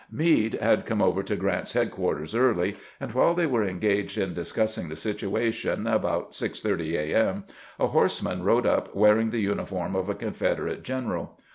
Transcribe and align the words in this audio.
Meade 0.11 0.55
had 0.55 0.87
come 0.87 0.99
over 0.99 1.21
to 1.21 1.35
Grant's 1.35 1.73
headquarters 1.73 2.33
early, 2.33 2.75
and 2.99 3.11
while 3.11 3.35
they 3.35 3.45
were 3.45 3.63
engaged 3.63 4.17
in 4.17 4.33
discussing 4.33 4.89
the 4.89 4.95
situation, 4.95 5.85
about 5.85 6.33
6 6.33 6.59
:30 6.59 6.97
A. 6.97 7.15
M., 7.29 7.43
a 7.79 7.85
horseman 7.85 8.41
rode 8.41 8.65
up 8.65 8.95
wearing 8.95 9.29
the 9.29 9.41
uni 9.41 9.63
form 9.63 9.95
of 9.95 10.09
a 10.09 10.15
Confederate 10.15 10.81
general. 10.81 11.39